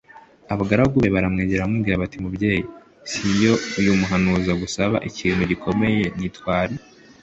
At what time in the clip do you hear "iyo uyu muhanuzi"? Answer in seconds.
3.31-4.47